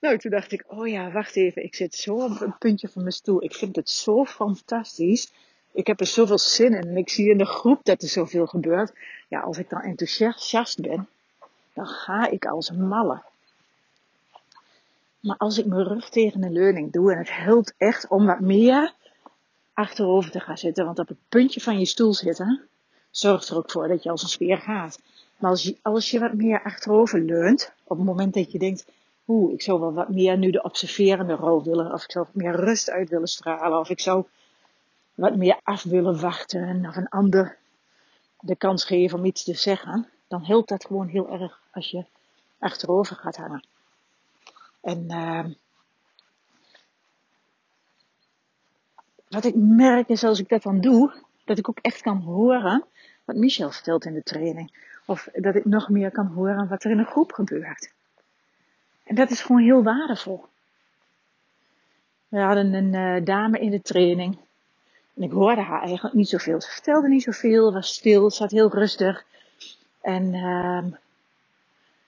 Nou, 0.00 0.18
toen 0.18 0.30
dacht 0.30 0.52
ik, 0.52 0.64
oh 0.66 0.88
ja, 0.88 1.10
wacht 1.10 1.36
even, 1.36 1.64
ik 1.64 1.74
zit 1.74 1.94
zo 1.94 2.14
op 2.14 2.40
een 2.40 2.58
puntje 2.58 2.88
van 2.88 3.02
mijn 3.02 3.14
stoel. 3.14 3.44
Ik 3.44 3.54
vind 3.54 3.76
het 3.76 3.90
zo 3.90 4.24
fantastisch. 4.24 5.32
Ik 5.72 5.86
heb 5.86 6.00
er 6.00 6.06
zoveel 6.06 6.38
zin 6.38 6.74
in 6.74 6.88
en 6.88 6.96
ik 6.96 7.08
zie 7.08 7.30
in 7.30 7.38
de 7.38 7.46
groep 7.46 7.84
dat 7.84 8.02
er 8.02 8.08
zoveel 8.08 8.46
gebeurt. 8.46 8.92
Ja, 9.28 9.40
als 9.40 9.58
ik 9.58 9.70
dan 9.70 9.80
enthousiast 9.80 10.80
ben, 10.80 11.08
dan 11.72 11.86
ga 11.86 12.28
ik 12.30 12.46
als 12.46 12.68
een 12.68 12.88
malle. 12.88 13.22
Maar 15.20 15.36
als 15.36 15.58
ik 15.58 15.66
mijn 15.66 15.84
rug 15.84 16.08
tegen 16.08 16.42
een 16.42 16.52
leuning 16.52 16.92
doe 16.92 17.12
en 17.12 17.18
het 17.18 17.36
helpt 17.36 17.74
echt 17.76 18.08
om 18.08 18.26
wat 18.26 18.40
meer 18.40 18.94
achterover 19.78 20.30
te 20.30 20.40
gaan 20.40 20.58
zitten. 20.58 20.84
Want 20.84 20.98
op 20.98 21.08
het 21.08 21.18
puntje 21.28 21.60
van 21.60 21.78
je 21.78 21.84
stoel 21.84 22.14
zitten 22.14 22.68
zorgt 23.10 23.48
er 23.48 23.56
ook 23.56 23.70
voor 23.70 23.88
dat 23.88 24.02
je 24.02 24.10
als 24.10 24.22
een 24.22 24.28
speer 24.28 24.58
gaat. 24.58 25.00
Maar 25.36 25.50
als 25.50 25.62
je, 25.62 25.76
als 25.82 26.10
je 26.10 26.18
wat 26.18 26.34
meer 26.34 26.62
achterover 26.62 27.20
leunt, 27.20 27.72
op 27.84 27.96
het 27.96 28.06
moment 28.06 28.34
dat 28.34 28.52
je 28.52 28.58
denkt, 28.58 28.86
oeh, 29.26 29.52
ik 29.52 29.62
zou 29.62 29.80
wel 29.80 29.92
wat 29.92 30.08
meer 30.08 30.38
nu 30.38 30.50
de 30.50 30.62
observerende 30.62 31.34
rol 31.34 31.62
willen, 31.62 31.92
of 31.92 32.04
ik 32.04 32.10
zou 32.10 32.26
meer 32.32 32.56
rust 32.56 32.90
uit 32.90 33.08
willen 33.08 33.28
stralen, 33.28 33.78
of 33.78 33.90
ik 33.90 34.00
zou 34.00 34.24
wat 35.14 35.36
meer 35.36 35.60
af 35.62 35.82
willen 35.82 36.20
wachten, 36.20 36.86
of 36.86 36.96
een 36.96 37.08
ander 37.08 37.56
de 38.40 38.56
kans 38.56 38.84
geven 38.84 39.18
om 39.18 39.24
iets 39.24 39.44
te 39.44 39.54
zeggen, 39.54 40.08
dan 40.28 40.44
helpt 40.44 40.68
dat 40.68 40.84
gewoon 40.84 41.08
heel 41.08 41.30
erg 41.30 41.60
als 41.70 41.90
je 41.90 42.04
achterover 42.58 43.16
gaat 43.16 43.36
hangen. 43.36 43.64
En 44.80 45.04
uh, 45.08 45.44
wat 49.28 49.44
ik 49.44 49.54
merk 49.54 50.08
is 50.08 50.24
als 50.24 50.40
ik 50.40 50.48
dat 50.48 50.62
dan 50.62 50.80
doe, 50.80 51.12
dat 51.44 51.58
ik 51.58 51.68
ook 51.68 51.78
echt 51.80 52.00
kan 52.00 52.20
horen 52.20 52.84
wat 53.24 53.36
Michel 53.36 53.70
vertelt 53.70 54.04
in 54.04 54.14
de 54.14 54.22
training. 54.22 54.86
Of 55.04 55.28
dat 55.34 55.54
ik 55.54 55.64
nog 55.64 55.88
meer 55.88 56.10
kan 56.10 56.26
horen 56.26 56.68
wat 56.68 56.84
er 56.84 56.90
in 56.90 56.98
een 56.98 57.06
groep 57.06 57.32
gebeurt. 57.32 57.92
En 59.04 59.14
dat 59.14 59.30
is 59.30 59.42
gewoon 59.42 59.62
heel 59.62 59.82
waardevol. 59.82 60.44
We 62.28 62.38
hadden 62.38 62.74
een 62.74 62.92
uh, 62.92 63.24
dame 63.24 63.58
in 63.58 63.70
de 63.70 63.82
training. 63.82 64.38
En 65.14 65.22
ik 65.22 65.30
hoorde 65.30 65.60
haar 65.60 65.82
eigenlijk 65.82 66.14
niet 66.14 66.28
zoveel. 66.28 66.60
Ze 66.60 66.70
vertelde 66.70 67.08
niet 67.08 67.22
zoveel, 67.22 67.72
was 67.72 67.94
stil, 67.94 68.30
zat 68.30 68.50
heel 68.50 68.70
rustig. 68.70 69.24
En 70.00 70.34
uh, 70.34 70.84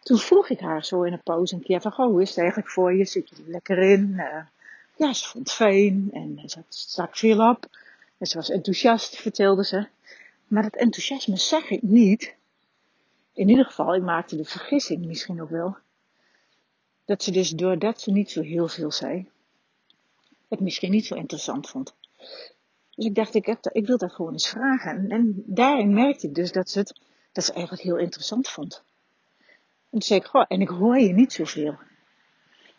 toen 0.03 0.19
vroeg 0.19 0.49
ik 0.49 0.61
haar 0.61 0.85
zo 0.85 1.03
in 1.03 1.13
een 1.13 1.23
pauze 1.23 1.55
een 1.55 1.63
keer 1.63 1.81
van, 1.81 1.93
goh, 1.93 2.07
hoe 2.07 2.23
is 2.23 2.29
het 2.29 2.39
eigenlijk 2.39 2.69
voor 2.69 2.95
je? 2.95 3.05
Zit 3.05 3.29
je 3.29 3.35
er 3.37 3.51
lekker 3.51 3.79
in? 3.79 4.13
Uh, 4.17 4.37
ja, 5.01 5.13
ze 5.13 5.29
vond 5.29 5.49
het 5.49 5.57
fijn 5.57 6.09
en 6.13 6.43
ze 6.47 6.63
stak 6.69 7.17
veel 7.17 7.49
op. 7.51 7.69
En 8.19 8.27
ze 8.27 8.37
was 8.37 8.51
enthousiast, 8.51 9.17
vertelde 9.17 9.65
ze. 9.65 9.87
Maar 10.47 10.63
dat 10.63 10.77
enthousiasme 10.77 11.37
zag 11.37 11.71
ik 11.71 11.83
niet. 11.83 12.35
In 13.33 13.49
ieder 13.49 13.65
geval, 13.65 13.95
ik 13.95 14.03
maakte 14.03 14.37
de 14.37 14.45
vergissing 14.45 15.05
misschien 15.07 15.43
ook 15.43 15.51
wel. 15.51 15.77
Dat 17.05 17.23
ze 17.23 17.31
dus 17.31 17.51
doordat 17.51 18.01
ze 18.01 18.11
niet 18.11 18.31
zo 18.31 18.43
heel 18.43 18.69
veel 18.69 18.91
zei, 18.91 19.29
het 20.49 20.61
misschien 20.61 20.91
niet 20.91 21.07
zo 21.07 21.15
interessant 21.15 21.69
vond. 21.69 21.95
Dus 22.95 23.05
ik 23.05 23.15
dacht, 23.15 23.35
ik, 23.35 23.47
heb 23.47 23.67
ik 23.73 23.87
wil 23.87 23.99
dat 23.99 24.13
gewoon 24.13 24.33
eens 24.33 24.49
vragen. 24.49 24.91
En, 24.91 25.11
en, 25.11 25.43
daarin 25.47 25.95
merkte 25.95 26.27
ik 26.27 26.35
dus 26.35 26.53
dat 26.53 26.71
ze 26.71 26.79
het 26.79 27.01
dat 27.33 27.45
ze 27.45 27.53
eigenlijk 27.53 27.83
heel 27.83 27.97
interessant 27.99 28.49
vond. 28.49 28.83
En 29.47 29.91
toen 29.91 30.03
zei 30.03 30.21
ik, 30.21 30.27
goh, 30.27 30.45
en 30.49 30.61
ik 30.61 30.69
hoor 30.69 30.99
je 30.99 31.13
niet 31.13 31.33
zoveel. 31.33 31.79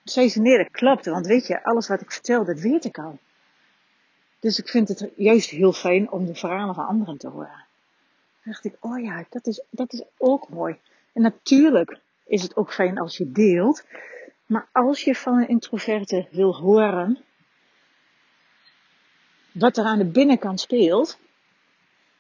Dat 0.04 0.72
klopt, 0.72 1.06
want 1.06 1.26
weet 1.26 1.48
je, 1.48 1.64
alles 1.64 1.88
wat 1.88 2.02
ik 2.02 2.12
vertel, 2.12 2.46
dat 2.46 2.60
weet 2.60 2.86
ik 2.86 2.98
al. 2.98 3.20
Dus 4.40 4.60
ik 4.60 4.68
vind 4.68 4.88
het 4.88 5.10
juist 5.16 5.50
heel 5.50 5.74
fijn 5.74 6.12
om 6.12 6.26
de 6.26 6.36
verhalen 6.36 6.76
van 6.76 6.86
anderen 6.86 7.18
te 7.18 7.28
horen. 7.28 7.66
Toen 8.44 8.52
dacht 8.52 8.66
ik, 8.66 8.76
oh 8.80 9.04
ja, 9.04 9.26
dat 9.30 9.48
is, 9.48 9.62
dat 9.70 9.94
is 9.94 10.04
ook 10.18 10.50
mooi. 10.50 10.80
En 11.14 11.22
natuurlijk 11.22 12.00
is 12.26 12.42
het 12.42 12.56
ook 12.56 12.74
fijn 12.74 13.00
als 13.00 13.18
je 13.18 13.32
deelt. 13.32 13.84
Maar 14.46 14.68
als 14.72 15.04
je 15.04 15.16
van 15.16 15.38
een 15.38 15.48
introverte 15.48 16.28
wil 16.32 16.56
horen 16.56 17.18
wat 19.52 19.78
er 19.78 19.84
aan 19.84 19.98
de 19.98 20.06
binnenkant 20.06 20.60
speelt, 20.60 21.18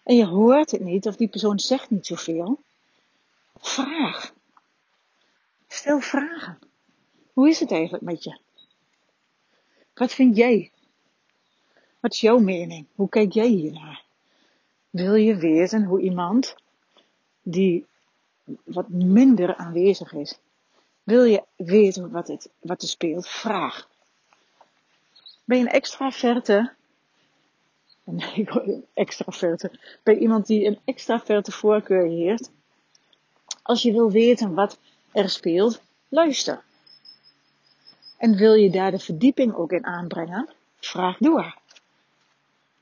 en 0.03 0.15
je 0.15 0.25
hoort 0.25 0.71
het 0.71 0.81
niet 0.81 1.07
of 1.07 1.15
die 1.15 1.27
persoon 1.27 1.59
zegt 1.59 1.89
niet 1.89 2.05
zoveel, 2.05 2.59
vraag. 3.57 4.33
Stel 5.67 5.99
vragen. 5.99 6.70
Hoe 7.33 7.49
is 7.49 7.59
het 7.59 7.71
eigenlijk 7.71 8.03
met 8.03 8.23
je? 8.23 8.39
Wat 9.93 10.13
vind 10.13 10.35
jij? 10.35 10.71
Wat 11.99 12.13
is 12.13 12.21
jouw 12.21 12.39
mening? 12.39 12.85
Hoe 12.95 13.09
kijk 13.09 13.31
jij 13.31 13.47
hiernaar? 13.47 14.03
Wil 14.89 15.15
je 15.15 15.35
weten 15.35 15.83
hoe 15.83 16.01
iemand 16.01 16.55
die 17.41 17.85
wat 18.63 18.89
minder 18.89 19.55
aanwezig 19.55 20.13
is, 20.13 20.39
wil 21.03 21.23
je 21.23 21.43
weten 21.55 22.11
wat, 22.11 22.27
het, 22.27 22.49
wat 22.59 22.81
er 22.81 22.87
speelt? 22.87 23.27
Vraag. 23.27 23.89
Ben 25.43 25.57
je 25.57 25.63
een 25.63 25.71
extraverte? 25.71 26.73
Nee, 28.03 28.47
extraverte. 28.93 29.71
Ben 30.03 30.13
je 30.13 30.19
iemand 30.21 30.47
die 30.47 30.65
een 30.65 30.79
extraverte 30.85 31.51
voorkeur 31.51 32.07
heeft? 32.07 32.51
Als 33.61 33.81
je 33.81 33.91
wil 33.91 34.11
weten 34.11 34.53
wat 34.53 34.77
er 35.11 35.29
speelt, 35.29 35.81
luister. 36.09 36.63
En 38.21 38.35
wil 38.35 38.53
je 38.53 38.69
daar 38.69 38.91
de 38.91 38.99
verdieping 38.99 39.53
ook 39.53 39.71
in 39.71 39.85
aanbrengen? 39.85 40.49
Vraag 40.79 41.17
door. 41.17 41.57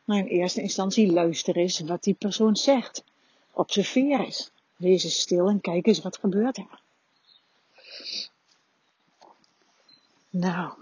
Maar 0.04 0.18
in 0.18 0.26
eerste 0.26 0.62
instantie 0.62 1.12
luister 1.12 1.56
eens 1.56 1.80
wat 1.80 2.04
die 2.04 2.14
persoon 2.14 2.56
zegt. 2.56 3.04
Observeer 3.52 4.20
eens. 4.20 4.52
Wees 4.76 5.04
eens 5.04 5.20
stil 5.20 5.48
en 5.48 5.62
kijk 5.62 5.88
eens 5.88 6.02
wat 6.02 6.18
gebeurt 6.18 6.58
er. 6.58 6.80
Nou, 10.30 10.74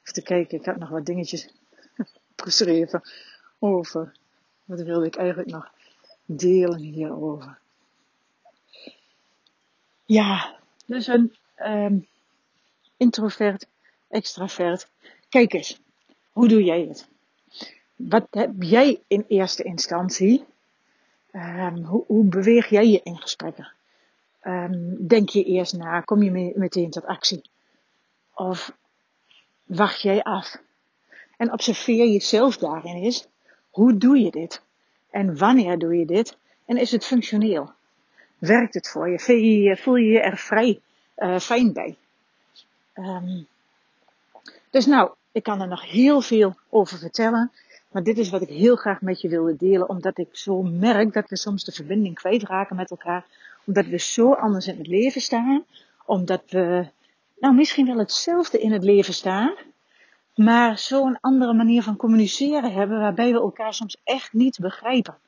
even 0.00 0.12
te 0.12 0.22
kijken, 0.22 0.58
ik 0.58 0.64
had 0.64 0.76
nog 0.76 0.88
wat 0.88 1.06
dingetjes 1.06 1.48
geschreven 2.36 3.02
over. 3.58 4.12
Wat 4.64 4.80
wilde 4.80 5.06
ik 5.06 5.16
eigenlijk 5.16 5.50
nog 5.50 5.70
delen 6.24 6.78
hierover? 6.78 7.58
Ja, 10.04 10.58
dus 10.86 11.06
een 11.06 11.34
um, 11.58 12.08
introvert, 13.00 13.66
extravert. 14.08 14.88
Kijk 15.28 15.52
eens, 15.52 15.80
hoe 16.32 16.48
doe 16.48 16.64
jij 16.64 16.80
het? 16.80 17.08
Wat 17.96 18.26
heb 18.30 18.50
jij 18.58 19.00
in 19.06 19.24
eerste 19.28 19.62
instantie? 19.62 20.44
Um, 21.32 21.84
hoe, 21.84 22.24
beweeg 22.24 22.68
jij 22.68 22.88
je 22.88 23.00
in 23.02 23.18
gesprekken? 23.18 23.72
Um, 24.44 25.06
denk 25.06 25.28
je 25.28 25.44
eerst 25.44 25.76
na? 25.76 26.00
Kom 26.00 26.22
je 26.22 26.52
meteen 26.56 26.90
tot 26.90 27.06
actie? 27.06 27.42
Of 28.34 28.72
wacht 29.64 30.00
jij 30.00 30.22
af? 30.22 30.56
En 31.36 31.52
observeer 31.52 32.06
jezelf 32.06 32.56
daarin 32.56 32.96
eens. 32.96 33.26
Hoe 33.70 33.96
doe 33.96 34.18
je 34.18 34.30
dit? 34.30 34.62
En 35.10 35.38
wanneer 35.38 35.78
doe 35.78 35.96
je 35.96 36.06
dit? 36.06 36.36
En 36.66 36.76
is 36.76 36.90
het 36.90 37.04
functioneel? 37.04 37.72
Werkt 38.38 38.74
het 38.74 38.88
voor 38.88 39.08
je? 39.08 39.76
Voel 39.76 39.96
je 39.96 40.10
je, 40.10 40.20
er 40.20 40.36
vrij 40.36 40.80
uh, 41.16 41.38
fijn 41.38 41.72
bij? 41.72 41.96
Um, 43.00 43.46
dus 44.70 44.86
nou, 44.86 45.10
ik 45.32 45.42
kan 45.42 45.60
er 45.60 45.68
nog 45.68 45.90
heel 45.90 46.20
veel 46.20 46.54
over 46.68 46.98
vertellen. 46.98 47.52
Maar 47.90 48.02
dit 48.02 48.18
is 48.18 48.30
wat 48.30 48.42
ik 48.42 48.48
heel 48.48 48.76
graag 48.76 49.00
met 49.00 49.20
je 49.20 49.28
wilde 49.28 49.56
delen. 49.56 49.88
Omdat 49.88 50.18
ik 50.18 50.28
zo 50.32 50.62
merk 50.62 51.12
dat 51.12 51.28
we 51.28 51.36
soms 51.36 51.64
de 51.64 51.72
verbinding 51.72 52.14
kwijtraken 52.14 52.76
met 52.76 52.90
elkaar. 52.90 53.24
Omdat 53.64 53.86
we 53.86 53.98
zo 53.98 54.32
anders 54.32 54.66
in 54.66 54.78
het 54.78 54.86
leven 54.86 55.20
staan. 55.20 55.64
Omdat 56.04 56.42
we 56.48 56.86
nou 57.38 57.54
misschien 57.54 57.86
wel 57.86 57.98
hetzelfde 57.98 58.60
in 58.60 58.72
het 58.72 58.84
leven 58.84 59.14
staan. 59.14 59.54
Maar 60.34 60.78
zo'n 60.78 61.18
andere 61.20 61.52
manier 61.52 61.82
van 61.82 61.96
communiceren 61.96 62.72
hebben 62.72 62.98
waarbij 62.98 63.32
we 63.32 63.40
elkaar 63.40 63.74
soms 63.74 63.96
echt 64.04 64.32
niet 64.32 64.58
begrijpen. 64.58 65.18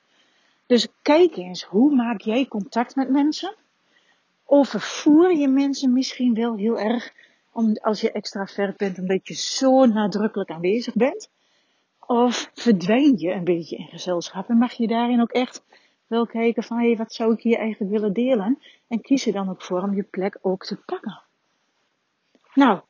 Dus 0.66 0.88
kijk 1.02 1.36
eens, 1.36 1.62
hoe 1.62 1.94
maak 1.94 2.20
jij 2.20 2.46
contact 2.46 2.96
met 2.96 3.08
mensen? 3.08 3.54
Overvoer 4.44 5.36
je 5.36 5.48
mensen 5.48 5.92
misschien 5.92 6.34
wel 6.34 6.56
heel 6.56 6.78
erg 6.78 7.12
om, 7.52 7.76
als 7.76 8.00
je 8.00 8.12
extravert 8.12 8.76
bent, 8.76 8.98
omdat 8.98 9.28
je 9.28 9.34
zo 9.34 9.86
nadrukkelijk 9.86 10.50
aanwezig 10.50 10.94
bent? 10.94 11.30
Of 12.06 12.50
verdwijn 12.54 13.18
je 13.18 13.32
een 13.32 13.44
beetje 13.44 13.76
in 13.76 13.86
gezelschap 13.86 14.48
en 14.48 14.56
mag 14.56 14.72
je 14.72 14.86
daarin 14.86 15.20
ook 15.20 15.32
echt 15.32 15.64
wel 16.06 16.26
kijken 16.26 16.62
van, 16.62 16.78
hé, 16.78 16.86
hey, 16.86 16.96
wat 16.96 17.12
zou 17.12 17.32
ik 17.32 17.42
hier 17.42 17.58
eigenlijk 17.58 17.90
willen 17.90 18.12
delen? 18.12 18.58
En 18.88 19.00
kies 19.00 19.26
er 19.26 19.32
dan 19.32 19.50
ook 19.50 19.62
voor 19.62 19.82
om 19.82 19.94
je 19.94 20.02
plek 20.02 20.38
ook 20.40 20.64
te 20.64 20.76
pakken. 20.76 21.20
Nou, 22.54 22.80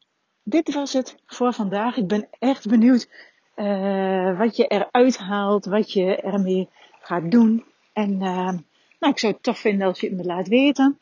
dit 0.42 0.75
was 0.75 0.92
het 0.92 1.16
voor 1.27 1.53
vandaag. 1.53 1.96
Ik 1.96 2.07
ben 2.07 2.29
echt 2.38 2.68
benieuwd 2.68 3.09
uh, 3.57 4.38
wat 4.38 4.57
je 4.57 4.66
eruit 4.66 5.18
haalt, 5.18 5.64
wat 5.64 5.92
je 5.92 6.16
ermee 6.16 6.68
gaat 7.01 7.31
doen. 7.31 7.64
En 7.92 8.11
uh, 8.12 8.53
nou, 8.98 9.12
ik 9.12 9.18
zou 9.18 9.33
het 9.33 9.42
tof 9.42 9.59
vinden 9.59 9.87
als 9.87 10.01
je 10.01 10.09
het 10.09 10.16
me 10.16 10.25
laat 10.25 10.48
weten 10.48 10.98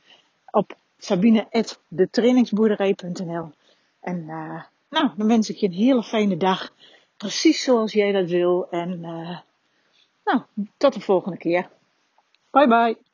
op 0.50 0.78
sabine.detrainingsboerderij.nl 1.00 3.50
En 4.00 4.18
uh, 4.18 4.62
nou, 4.90 5.10
dan 5.16 5.26
wens 5.26 5.50
ik 5.50 5.56
je 5.56 5.66
een 5.66 5.72
hele 5.72 6.02
fijne 6.02 6.36
dag. 6.36 6.72
Precies 7.16 7.62
zoals 7.62 7.92
jij 7.92 8.12
dat 8.12 8.28
wil. 8.28 8.70
En 8.70 9.00
nou, 10.24 10.42
tot 10.76 10.94
de 10.94 11.00
volgende 11.00 11.36
keer. 11.36 11.70
Bye 12.50 12.68
bye. 12.68 13.09